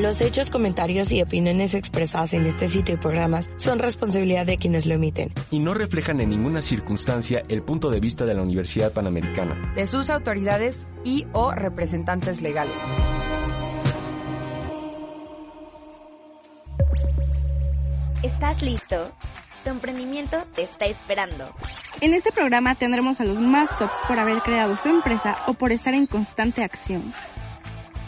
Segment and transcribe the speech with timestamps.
[0.00, 4.86] Los hechos, comentarios y opiniones expresadas en este sitio y programas son responsabilidad de quienes
[4.86, 5.32] lo emiten.
[5.50, 9.88] Y no reflejan en ninguna circunstancia el punto de vista de la Universidad Panamericana, de
[9.88, 12.72] sus autoridades y o representantes legales.
[18.22, 19.12] ¿Estás listo?
[19.64, 21.52] Tu emprendimiento te está esperando.
[22.00, 25.72] En este programa tendremos a los más tops por haber creado su empresa o por
[25.72, 27.12] estar en constante acción.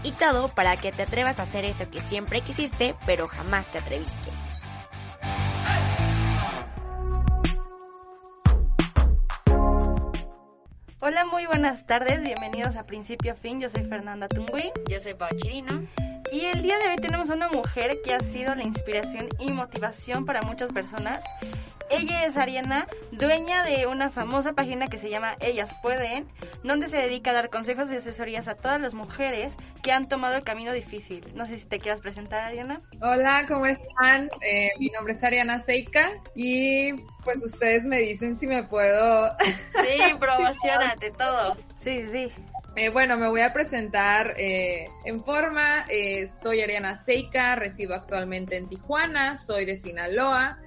[0.02, 3.78] Y todo para que te atrevas a hacer eso que siempre quisiste, pero jamás te
[3.78, 4.30] atreviste.
[11.00, 14.70] Hola, muy buenas tardes, bienvenidos a Principio Fin, yo soy Fernanda Tungui.
[14.88, 15.86] Yo soy Pau Chirino.
[16.32, 20.24] Y el día de hoy tenemos una mujer que ha sido la inspiración y motivación
[20.24, 21.20] para muchas personas.
[21.90, 26.28] Ella es Ariana, dueña de una famosa página que se llama Ellas Pueden,
[26.62, 30.36] donde se dedica a dar consejos y asesorías a todas las mujeres que han tomado
[30.36, 31.24] el camino difícil.
[31.34, 32.80] No sé si te quieras presentar, Ariana.
[33.00, 34.28] Hola, ¿cómo están?
[34.40, 36.92] Eh, mi nombre es Ariana Seika y
[37.24, 39.30] pues ustedes me dicen si me puedo...
[39.38, 41.56] Sí, promocionate todo.
[41.80, 42.32] Sí, sí.
[42.76, 45.86] Eh, bueno, me voy a presentar eh, en forma.
[45.88, 50.58] Eh, soy Ariana Seika, resido actualmente en Tijuana, soy de Sinaloa,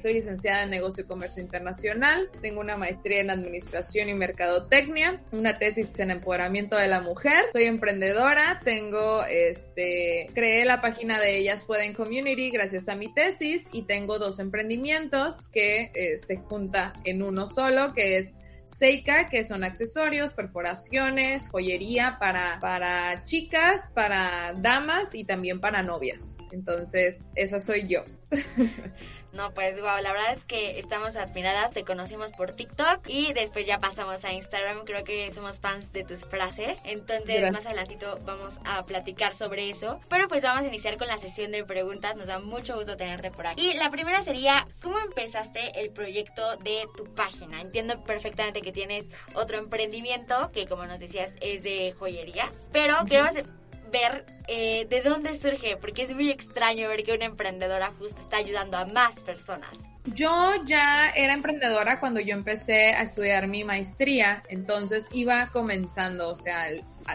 [0.00, 5.58] soy licenciada en Negocio y Comercio Internacional, tengo una maestría en Administración y Mercadotecnia, una
[5.58, 11.64] tesis en Empoderamiento de la Mujer, soy emprendedora, tengo, este, creé la página de Ellas
[11.64, 15.90] Pueden Community gracias a mi tesis y tengo dos emprendimientos que
[16.24, 18.34] se junta en uno solo, que es
[18.78, 26.36] Seika, que son accesorios, perforaciones, joyería para, para chicas, para damas y también para novias.
[26.52, 28.04] Entonces, esa soy yo.
[29.36, 33.66] No, pues wow, la verdad es que estamos admiradas, te conocimos por TikTok y después
[33.66, 38.54] ya pasamos a Instagram, creo que somos fans de tus frases, entonces más adelantito vamos
[38.64, 42.28] a platicar sobre eso, pero pues vamos a iniciar con la sesión de preguntas, nos
[42.28, 43.72] da mucho gusto tenerte por aquí.
[43.72, 47.60] Y la primera sería, ¿cómo empezaste el proyecto de tu página?
[47.60, 49.04] Entiendo perfectamente que tienes
[49.34, 53.44] otro emprendimiento que como nos decías es de joyería, pero creo que
[53.90, 58.38] ver eh, de dónde surge, porque es muy extraño ver que una emprendedora justo está
[58.38, 59.76] ayudando a más personas.
[60.14, 66.36] Yo ya era emprendedora cuando yo empecé a estudiar mi maestría, entonces iba comenzando, o
[66.36, 66.68] sea,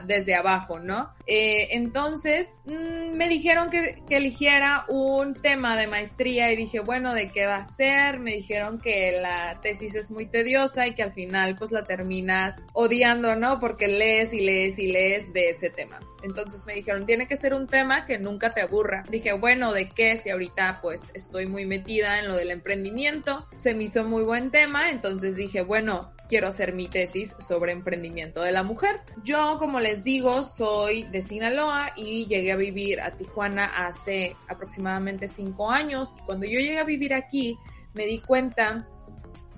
[0.05, 1.13] desde abajo, ¿no?
[1.27, 7.13] Eh, entonces mm, me dijeron que, que, eligiera un tema de maestría y dije, bueno,
[7.13, 8.19] ¿de qué va a ser?
[8.19, 12.55] Me dijeron que la tesis es muy tediosa y que al final pues la terminas
[12.73, 13.59] odiando, ¿no?
[13.59, 15.99] Porque lees y lees y lees de ese tema.
[16.23, 19.03] Entonces me dijeron, tiene que ser un tema que nunca te aburra.
[19.09, 20.17] Dije, bueno, ¿de qué?
[20.17, 24.51] Si ahorita pues estoy muy metida en lo del emprendimiento, se me hizo muy buen
[24.51, 29.01] tema, entonces dije, bueno, quiero hacer mi tesis sobre emprendimiento de la mujer.
[29.21, 35.27] Yo, como les digo, soy de Sinaloa y llegué a vivir a Tijuana hace aproximadamente
[35.27, 36.07] cinco años.
[36.25, 37.57] Cuando yo llegué a vivir aquí,
[37.93, 38.87] me di cuenta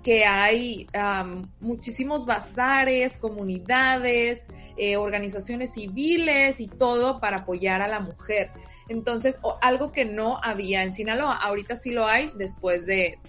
[0.01, 0.88] que hay
[1.59, 8.50] muchísimos bazares, comunidades, eh, organizaciones civiles y todo para apoyar a la mujer.
[8.89, 13.19] Entonces, algo que no había en Sinaloa, ahorita sí lo hay después de,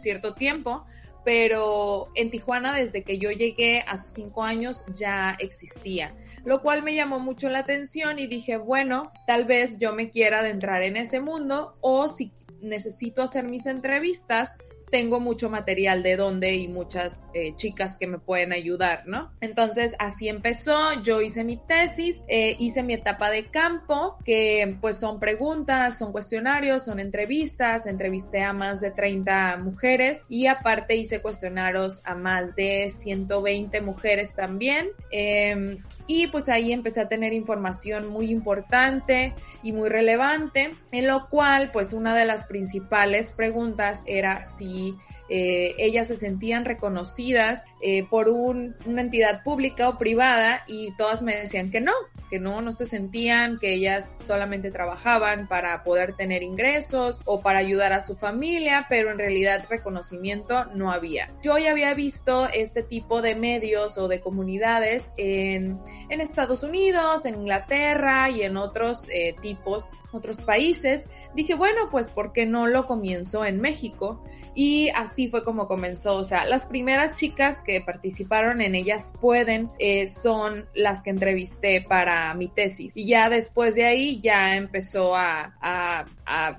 [0.00, 0.84] cierto tiempo,
[1.24, 6.14] pero en Tijuana desde que yo llegué hace cinco años ya existía,
[6.44, 10.40] lo cual me llamó mucho la atención y dije, bueno, tal vez yo me quiera
[10.40, 14.54] adentrar en ese mundo o si necesito hacer mis entrevistas,
[14.90, 19.32] tengo mucho material de donde y muchas eh, chicas que me pueden ayudar, ¿no?
[19.40, 24.96] Entonces así empezó, yo hice mi tesis, eh, hice mi etapa de campo, que pues
[24.96, 31.20] son preguntas, son cuestionarios, son entrevistas, entrevisté a más de 30 mujeres y aparte hice
[31.20, 34.88] cuestionarios a más de 120 mujeres también.
[35.10, 41.28] Em, y pues ahí empecé a tener información muy importante y muy relevante, en lo
[41.28, 44.96] cual pues una de las principales preguntas era si
[45.30, 51.22] eh, ellas se sentían reconocidas eh, por un, una entidad pública o privada y todas
[51.22, 51.92] me decían que no,
[52.28, 57.60] que no, no se sentían, que ellas solamente trabajaban para poder tener ingresos o para
[57.60, 61.28] ayudar a su familia, pero en realidad reconocimiento no había.
[61.42, 65.78] Yo ya había visto este tipo de medios o de comunidades en,
[66.08, 71.06] en Estados Unidos, en Inglaterra y en otros eh, tipos, otros países.
[71.34, 74.22] Dije, bueno, pues ¿por qué no lo comienzo en México?
[74.54, 76.16] Y así fue como comenzó.
[76.16, 81.84] O sea, las primeras chicas que participaron en Ellas Pueden eh, son las que entrevisté
[81.88, 82.92] para mi tesis.
[82.94, 86.04] Y ya después de ahí ya empezó a, a,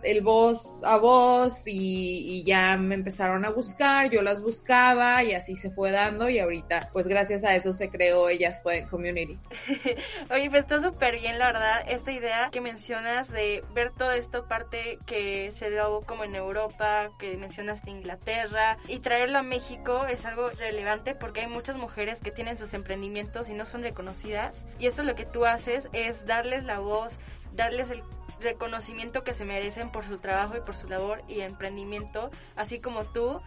[0.04, 5.34] el voz a voz y, y, ya me empezaron a buscar, yo las buscaba y
[5.34, 9.38] así se fue dando y ahorita pues gracias a eso se creó Ellas Pueden Community.
[10.32, 13.41] Oye, pues está súper bien la verdad esta idea que mencionas de
[13.74, 19.00] ver todo esto parte que se dio como en Europa, que mencionas de Inglaterra y
[19.00, 23.54] traerlo a México es algo relevante porque hay muchas mujeres que tienen sus emprendimientos y
[23.54, 27.14] no son reconocidas y esto lo que tú haces es darles la voz,
[27.54, 28.04] darles el
[28.40, 33.06] reconocimiento que se merecen por su trabajo y por su labor y emprendimiento, así como
[33.06, 33.42] tú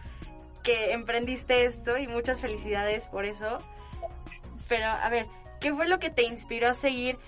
[0.63, 3.59] que emprendiste esto y muchas felicidades por eso.
[4.67, 5.27] Pero a ver,
[5.59, 7.19] ¿qué fue lo que te inspiró a seguir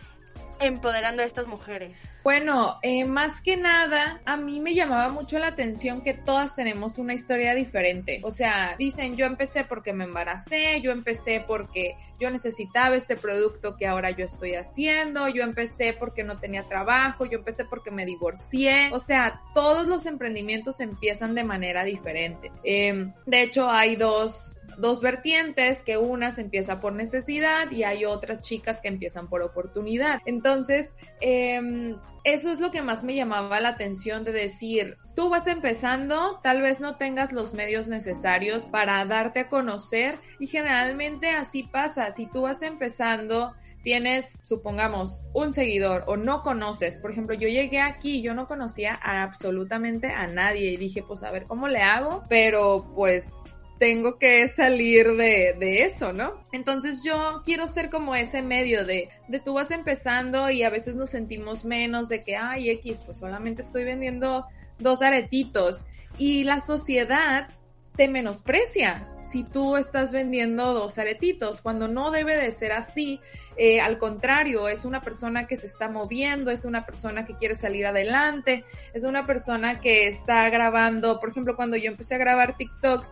[0.59, 1.97] empoderando a estas mujeres?
[2.23, 6.97] Bueno, eh, más que nada, a mí me llamaba mucho la atención que todas tenemos
[6.97, 8.19] una historia diferente.
[8.23, 13.77] O sea, dicen, yo empecé porque me embaracé, yo empecé porque yo necesitaba este producto
[13.77, 18.05] que ahora yo estoy haciendo, yo empecé porque no tenía trabajo, yo empecé porque me
[18.05, 18.89] divorcié.
[18.91, 22.51] O sea, todos los emprendimientos empiezan de manera diferente.
[22.63, 28.05] Eh, de hecho, hay dos dos vertientes, que una se empieza por necesidad y hay
[28.05, 30.21] otras chicas que empiezan por oportunidad.
[30.25, 30.91] Entonces,
[31.21, 31.95] eh,
[32.27, 36.61] eso es lo que más me llamaba la atención de decir, tú vas empezando, tal
[36.61, 42.25] vez no tengas los medios necesarios para darte a conocer y generalmente así pasa, si
[42.25, 48.21] tú vas empezando, tienes, supongamos, un seguidor o no conoces, por ejemplo, yo llegué aquí,
[48.21, 52.25] yo no conocía a absolutamente a nadie y dije, pues a ver cómo le hago,
[52.27, 53.46] pero pues
[53.77, 56.43] tengo que salir de, de, eso, ¿no?
[56.51, 60.95] Entonces yo quiero ser como ese medio de, de tú vas empezando y a veces
[60.95, 64.45] nos sentimos menos de que, ay, X, pues solamente estoy vendiendo
[64.79, 65.79] dos aretitos.
[66.17, 67.47] Y la sociedad
[67.95, 73.19] te menosprecia si tú estás vendiendo dos aretitos, cuando no debe de ser así.
[73.57, 77.55] Eh, al contrario, es una persona que se está moviendo, es una persona que quiere
[77.55, 78.63] salir adelante,
[78.93, 83.09] es una persona que está grabando, por ejemplo, cuando yo empecé a grabar TikToks,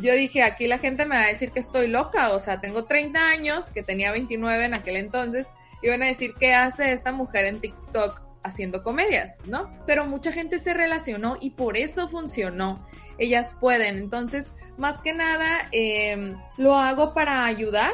[0.00, 2.84] yo dije, aquí la gente me va a decir que estoy loca, o sea, tengo
[2.84, 5.46] 30 años, que tenía 29 en aquel entonces,
[5.82, 9.70] y van a decir, ¿qué hace esta mujer en TikTok haciendo comedias, no?
[9.86, 12.86] Pero mucha gente se relacionó y por eso funcionó.
[13.18, 17.92] Ellas pueden, entonces, más que nada, eh, lo hago para ayudar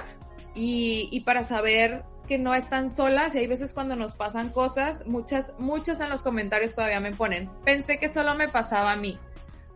[0.54, 5.06] y, y para saber que no están solas y hay veces cuando nos pasan cosas,
[5.06, 9.18] muchas, muchas en los comentarios todavía me ponen, pensé que solo me pasaba a mí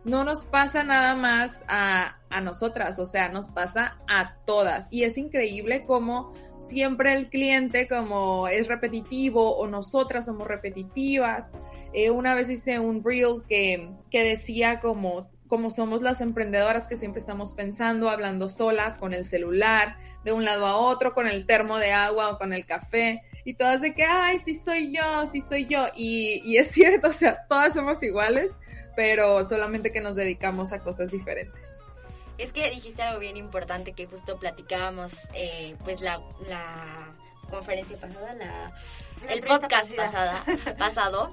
[0.03, 4.87] no nos pasa nada más a, a, nosotras, o sea, nos pasa a todas.
[4.89, 6.33] Y es increíble cómo
[6.67, 11.51] siempre el cliente, como es repetitivo o nosotras somos repetitivas.
[11.93, 16.97] Eh, una vez hice un reel que, que decía como, como somos las emprendedoras que
[16.97, 21.45] siempre estamos pensando, hablando solas con el celular, de un lado a otro, con el
[21.45, 25.25] termo de agua o con el café y todas de que, ay, sí soy yo,
[25.31, 25.87] sí soy yo.
[25.95, 28.51] Y, y, es cierto, o sea, todas somos iguales,
[28.95, 31.81] pero solamente que nos dedicamos a cosas diferentes.
[32.37, 37.13] Es que dijiste algo bien importante que justo platicábamos, eh, pues la, la
[37.49, 38.71] conferencia pasada, la,
[39.29, 40.43] el podcast pasada,
[40.79, 41.31] pasado,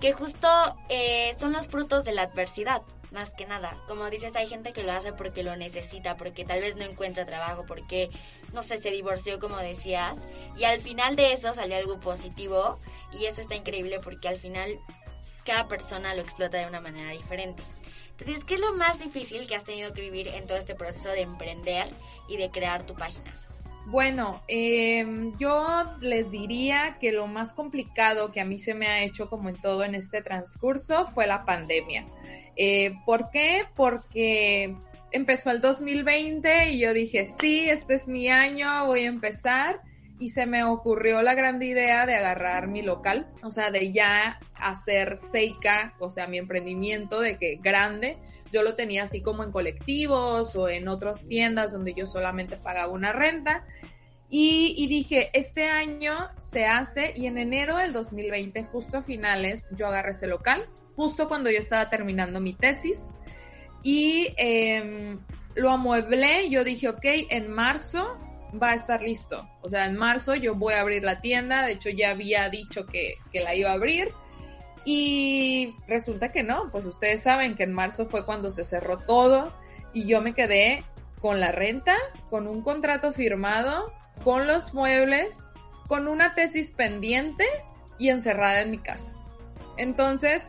[0.00, 0.48] que justo
[0.88, 3.76] eh, son los frutos de la adversidad, más que nada.
[3.88, 7.24] Como dices, hay gente que lo hace porque lo necesita, porque tal vez no encuentra
[7.24, 8.10] trabajo, porque,
[8.52, 10.18] no sé, se divorció, como decías,
[10.56, 12.78] y al final de eso salió algo positivo,
[13.12, 14.78] y eso está increíble porque al final
[15.50, 17.64] cada persona lo explota de una manera diferente.
[18.16, 21.08] Entonces, ¿qué es lo más difícil que has tenido que vivir en todo este proceso
[21.08, 21.88] de emprender
[22.28, 23.34] y de crear tu página?
[23.86, 25.04] Bueno, eh,
[25.40, 29.48] yo les diría que lo más complicado que a mí se me ha hecho como
[29.48, 32.06] en todo en este transcurso fue la pandemia.
[32.54, 33.64] Eh, ¿Por qué?
[33.74, 34.76] Porque
[35.10, 39.80] empezó el 2020 y yo dije, sí, este es mi año, voy a empezar
[40.20, 44.38] y se me ocurrió la grande idea de agarrar mi local, o sea, de ya
[44.54, 48.18] hacer Seika, o sea, mi emprendimiento de que grande,
[48.52, 52.92] yo lo tenía así como en colectivos o en otras tiendas donde yo solamente pagaba
[52.92, 53.64] una renta.
[54.32, 59.88] Y, dije, este año se hace y en enero del 2020, justo a finales, yo
[59.88, 60.62] agarré ese local,
[60.94, 63.00] justo cuando yo estaba terminando mi tesis.
[63.82, 65.18] y em,
[65.56, 66.48] lo amueblé.
[66.50, 68.16] Yo dije, ok, en marzo
[68.60, 69.48] va a estar listo.
[69.62, 71.64] O sea, en marzo yo voy a abrir la tienda.
[71.64, 74.12] De hecho, ya había dicho que, que la iba a abrir.
[74.84, 79.52] Y resulta que no, pues ustedes saben que en marzo fue cuando se cerró todo
[79.92, 80.82] y yo me quedé
[81.20, 81.96] con la renta,
[82.30, 83.92] con un contrato firmado,
[84.24, 85.36] con los muebles,
[85.86, 87.44] con una tesis pendiente
[87.98, 89.12] y encerrada en mi casa.
[89.76, 90.42] Entonces,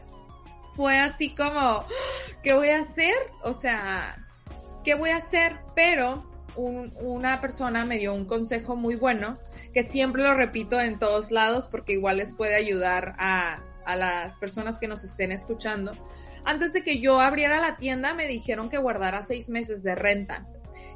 [0.76, 1.86] fue así como,
[2.44, 3.16] ¿qué voy a hacer?
[3.44, 4.16] O sea,
[4.84, 5.58] ¿qué voy a hacer?
[5.76, 9.38] Pero una persona me dio un consejo muy bueno,
[9.74, 14.38] que siempre lo repito en todos lados porque igual les puede ayudar a, a las
[14.38, 15.92] personas que nos estén escuchando.
[16.44, 20.48] Antes de que yo abriera la tienda me dijeron que guardara seis meses de renta.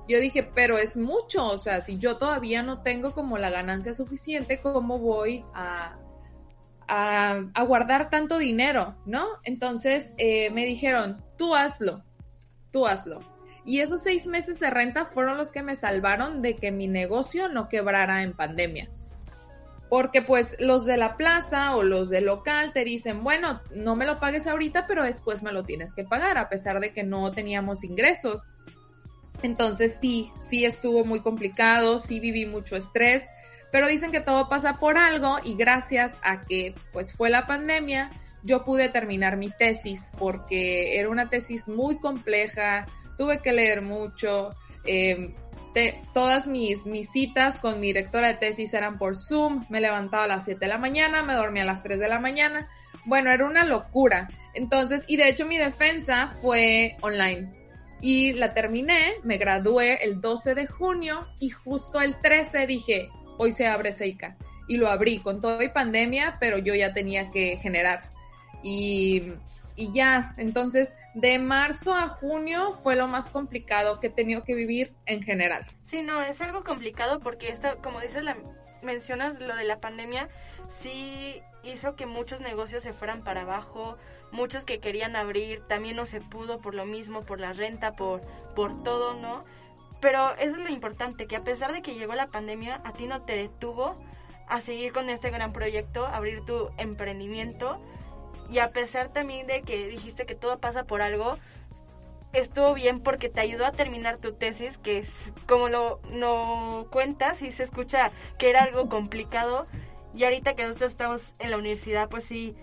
[0.07, 3.93] Yo dije, pero es mucho, o sea, si yo todavía no tengo como la ganancia
[3.93, 5.97] suficiente, ¿cómo voy a,
[6.87, 8.95] a, guardar tanto dinero?
[9.05, 9.25] ¿No?
[9.43, 12.03] Entonces eh, me dijeron, tú hazlo,
[12.71, 13.19] tú hazlo.
[13.65, 17.49] Y esos seis meses de renta fueron los que me salvaron de que mi negocio
[17.49, 18.89] no quebrara en pandemia.
[19.89, 24.05] Porque pues los de la plaza o los del local te dicen, bueno, no me
[24.05, 27.31] lo pagues ahorita, pero después me lo tienes que pagar, a pesar de que no
[27.31, 28.49] teníamos ingresos.
[29.41, 33.23] Entonces sí, sí estuvo muy complicado, sí viví mucho estrés,
[33.71, 38.09] pero dicen que todo pasa por algo y gracias a que pues fue la pandemia,
[38.43, 42.85] yo pude terminar mi tesis porque era una tesis muy compleja,
[43.17, 44.55] tuve que leer mucho,
[44.85, 45.33] eh,
[46.13, 50.27] todas mis, mis citas con mi directora de tesis eran por Zoom, me levantaba a
[50.27, 52.69] las 7 de la mañana, me dormía a las 3 de la mañana,
[53.05, 54.29] bueno, era una locura.
[54.53, 57.49] Entonces, y de hecho mi defensa fue online.
[58.01, 63.51] Y la terminé, me gradué el 12 de junio y justo el 13 dije, hoy
[63.51, 64.37] se abre Seika.
[64.67, 68.09] Y lo abrí con todo y pandemia, pero yo ya tenía que generar.
[68.63, 69.23] Y,
[69.75, 74.53] y ya, entonces de marzo a junio fue lo más complicado que he tenido que
[74.53, 75.65] vivir en general.
[75.87, 78.37] Sí, no, es algo complicado porque esto, como dices, la,
[78.81, 80.29] mencionas lo de la pandemia,
[80.81, 83.97] sí hizo que muchos negocios se fueran para abajo,
[84.31, 88.21] muchos que querían abrir también no se pudo por lo mismo, por la renta, por,
[88.55, 89.45] por todo, ¿no?
[90.01, 93.07] Pero eso es lo importante, que a pesar de que llegó la pandemia, a ti
[93.07, 93.95] no te detuvo
[94.47, 97.79] a seguir con este gran proyecto, abrir tu emprendimiento
[98.49, 101.37] y a pesar también de que dijiste que todo pasa por algo,
[102.33, 105.09] estuvo bien porque te ayudó a terminar tu tesis, que es,
[105.47, 109.67] como lo no cuentas y se escucha que era algo complicado.
[110.13, 112.55] Y ahorita que nosotros estamos en la universidad, pues sí,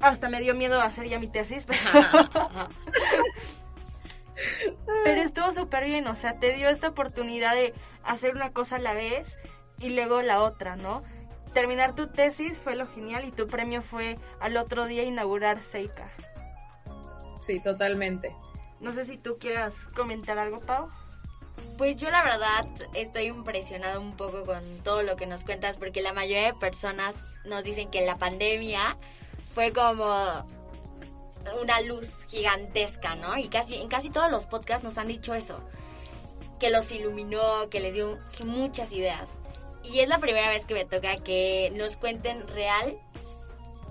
[0.00, 1.80] hasta me dio miedo hacer ya mi tesis, pero,
[5.04, 8.80] pero estuvo súper bien, o sea, te dio esta oportunidad de hacer una cosa a
[8.80, 9.36] la vez
[9.78, 11.02] y luego la otra, ¿no?
[11.52, 16.10] Terminar tu tesis fue lo genial y tu premio fue al otro día inaugurar Seika.
[17.40, 18.34] Sí, totalmente.
[18.80, 20.90] No sé si tú quieras comentar algo, Pau.
[21.76, 26.02] Pues yo la verdad estoy impresionado un poco con todo lo que nos cuentas porque
[26.02, 27.14] la mayoría de personas
[27.44, 28.96] nos dicen que la pandemia
[29.54, 30.46] fue como
[31.60, 33.36] una luz gigantesca, ¿no?
[33.36, 35.60] Y casi en casi todos los podcasts nos han dicho eso,
[36.58, 39.26] que los iluminó, que les dio muchas ideas
[39.82, 42.98] y es la primera vez que me toca que nos cuenten real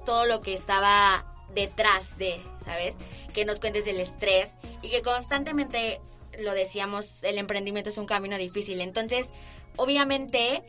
[0.05, 2.95] todo lo que estaba detrás de, ¿sabes?
[3.33, 5.99] Que nos cuentes del estrés y que constantemente
[6.39, 8.81] lo decíamos, el emprendimiento es un camino difícil.
[8.81, 9.27] Entonces,
[9.75, 10.63] obviamente,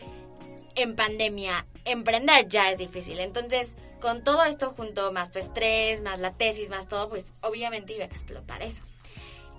[0.74, 3.20] en pandemia, emprender ya es difícil.
[3.20, 3.68] Entonces,
[4.00, 8.04] con todo esto junto, más tu estrés, más la tesis, más todo, pues obviamente iba
[8.04, 8.82] a explotar eso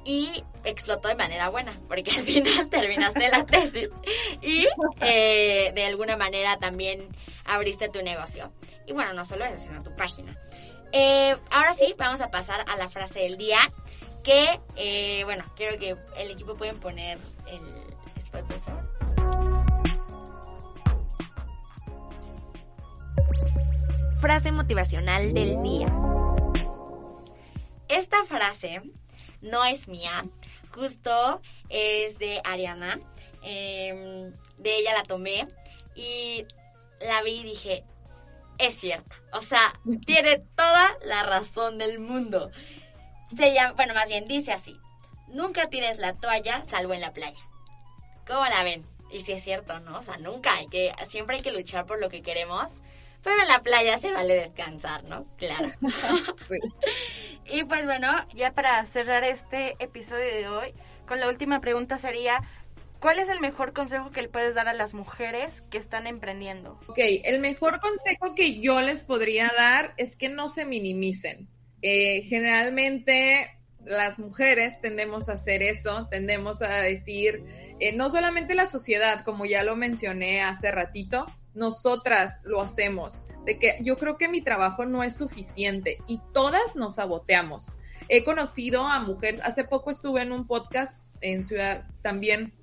[0.04, 3.90] y explotó de manera buena, porque al final terminaste la tesis
[4.42, 4.68] y
[5.02, 7.08] eh, de alguna manera también
[7.46, 8.52] abriste tu negocio.
[8.88, 10.38] Y bueno, no solo eso, sino tu página.
[10.92, 13.60] Eh, ahora sí, vamos a pasar a la frase del día,
[14.24, 17.18] que, eh, bueno, quiero que el equipo pueden poner
[17.48, 17.82] el.
[24.20, 25.88] Frase motivacional del día.
[27.88, 28.82] Esta frase
[29.42, 30.26] no es mía,
[30.74, 33.00] justo es de Ariana.
[33.44, 35.48] Em, de ella la tomé
[35.96, 36.46] y
[37.00, 37.84] la vi y dije,
[38.58, 39.16] es cierta.
[39.34, 39.74] O sea,
[40.06, 42.52] tiene toda la razón del mundo.
[43.36, 44.80] Se llama, bueno, más bien dice así,
[45.28, 47.40] nunca tires la toalla salvo en la playa.
[48.28, 48.86] ¿Cómo la ven?
[49.10, 50.00] Y si es cierto, ¿no?
[50.00, 52.72] O sea, nunca hay que, siempre hay que luchar por lo que queremos
[53.24, 55.26] pero en la playa se vale descansar, ¿no?
[55.38, 55.70] Claro.
[57.46, 60.74] y pues bueno, ya para cerrar este episodio de hoy,
[61.08, 62.42] con la última pregunta sería,
[63.00, 66.80] ¿cuál es el mejor consejo que le puedes dar a las mujeres que están emprendiendo?
[66.88, 71.48] Ok, el mejor consejo que yo les podría dar es que no se minimicen.
[71.82, 73.50] Eh, generalmente
[73.84, 77.44] las mujeres tendemos a hacer eso, tendemos a decir,
[77.80, 83.58] eh, no solamente la sociedad, como ya lo mencioné hace ratito, nosotras lo hacemos, de
[83.58, 87.74] que yo creo que mi trabajo no es suficiente y todas nos saboteamos.
[88.08, 92.54] He conocido a mujeres, hace poco estuve en un podcast en Ciudad también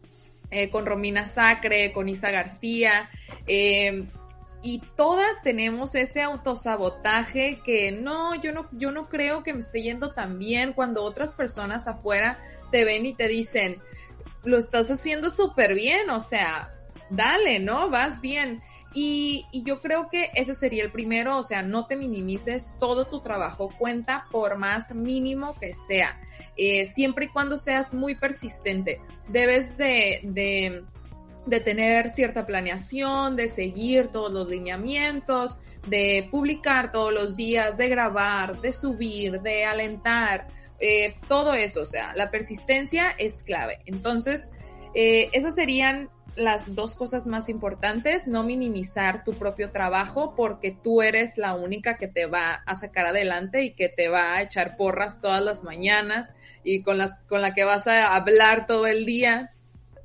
[0.50, 3.11] eh, con Romina Sacre, con Isa García,
[3.47, 4.07] eh,
[4.62, 9.83] y todas tenemos ese autosabotaje que no, yo no, yo no creo que me esté
[9.83, 12.38] yendo tan bien cuando otras personas afuera
[12.73, 13.80] te ven y te dicen,
[14.45, 16.75] lo estás haciendo súper bien, o sea,
[17.11, 17.88] dale, ¿no?
[17.88, 18.61] Vas bien.
[18.95, 23.04] Y, y, yo creo que ese sería el primero, o sea, no te minimices, todo
[23.07, 26.18] tu trabajo cuenta por más mínimo que sea,
[26.57, 29.00] eh, siempre y cuando seas muy persistente.
[29.28, 30.85] Debes de, de
[31.49, 37.88] de tener cierta planeación, de seguir todos los lineamientos, de publicar todos los días, de
[37.88, 40.47] grabar, de subir, de alentar,
[40.80, 43.78] eh, todo eso, o sea, la persistencia es clave.
[43.87, 44.49] Entonces,
[44.95, 51.02] eh, esas serían las dos cosas más importantes, no minimizar tu propio trabajo porque tú
[51.02, 54.76] eres la única que te va a sacar adelante y que te va a echar
[54.76, 56.33] porras todas las mañanas
[56.64, 59.52] y con, las, con la que vas a hablar todo el día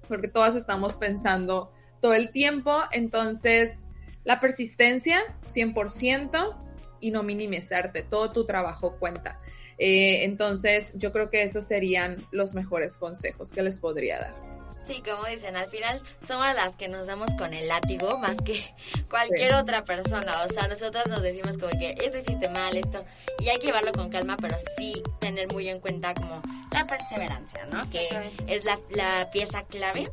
[0.07, 1.71] porque todas estamos pensando
[2.01, 2.81] todo el tiempo.
[2.91, 3.79] Entonces,
[4.23, 6.57] la persistencia, 100%,
[6.99, 9.39] y no minimizarte, todo tu trabajo cuenta.
[9.77, 14.52] Eh, entonces, yo creo que esos serían los mejores consejos que les podría dar.
[14.85, 18.73] Sí, como dicen, al final somos las que nos damos con el látigo más que
[19.09, 20.43] cualquier otra persona.
[20.43, 23.05] O sea, nosotros nos decimos como que esto hiciste mal, esto.
[23.39, 27.65] Y hay que llevarlo con calma, pero sí tener muy en cuenta como la perseverancia,
[27.71, 27.81] ¿no?
[27.89, 30.03] Que es la, la pieza clave.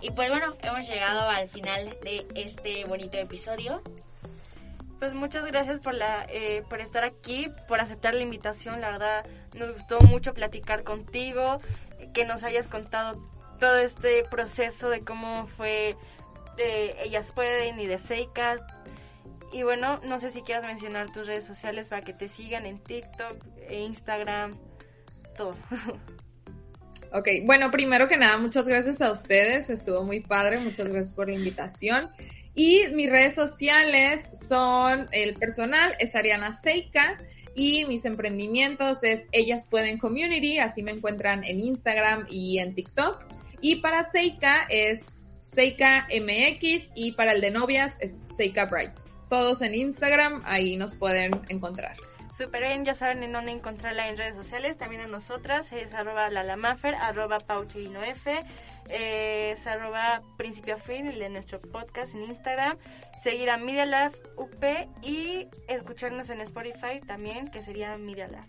[0.00, 3.82] Y pues bueno, hemos llegado al final de este bonito episodio.
[5.00, 8.80] Pues muchas gracias por la eh, por estar aquí, por aceptar la invitación.
[8.80, 9.26] La verdad,
[9.58, 11.60] nos gustó mucho platicar contigo,
[12.12, 13.18] que nos hayas contado
[13.60, 15.94] todo este proceso de cómo fue
[16.56, 18.66] de Ellas Pueden y de Seika.
[19.52, 22.78] Y bueno, no sé si quieras mencionar tus redes sociales para que te sigan en
[22.78, 23.36] TikTok,
[23.68, 24.52] e Instagram,
[25.36, 25.54] todo.
[27.12, 31.26] Ok, bueno, primero que nada, muchas gracias a ustedes, estuvo muy padre, muchas gracias por
[31.26, 32.08] la invitación.
[32.54, 37.18] Y mis redes sociales son el personal, es Ariana Seika,
[37.56, 43.39] y mis emprendimientos es Ellas Pueden Community, así me encuentran en Instagram y en TikTok.
[43.60, 45.04] Y para Seika es
[45.40, 49.14] Seika MX y para el de novias es Seika Brights.
[49.28, 51.96] Todos en Instagram, ahí nos pueden encontrar.
[52.36, 56.30] Super bien, ya saben en dónde encontrarla en redes sociales, también a nosotras, es arroba
[56.30, 58.26] lalamafer, arroba pauchinof,
[58.88, 62.78] es arroba principio fin, el de nuestro podcast en Instagram,
[63.22, 64.64] seguir a Media UP
[65.02, 68.46] y escucharnos en Spotify también, que sería Media Lab.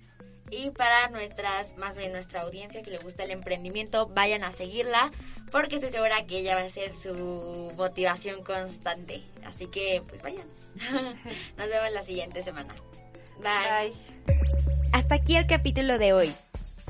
[0.52, 5.10] Y para nuestras, más bien nuestra audiencia que le gusta el emprendimiento, vayan a seguirla
[5.50, 9.24] porque estoy segura que ella va a ser su motivación constante.
[9.46, 10.46] Así que pues vayan.
[11.58, 12.76] Nos vemos la siguiente semana.
[13.40, 13.94] Bye.
[14.92, 16.34] Hasta aquí el capítulo de hoy.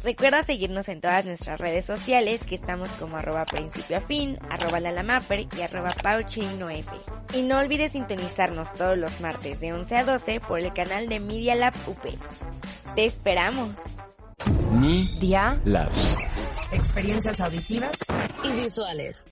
[0.03, 5.47] Recuerda seguirnos en todas nuestras redes sociales, que estamos como arroba principio afín, arroba lalamaper
[5.55, 6.87] y arroba pauchinof.
[7.35, 11.19] Y no olvides sintonizarnos todos los martes de 11 a 12 por el canal de
[11.19, 12.03] Media Lab UP.
[12.95, 13.69] ¡Te esperamos!
[14.73, 15.91] Media Lab.
[16.73, 17.91] Experiencias auditivas
[18.43, 19.25] y visuales.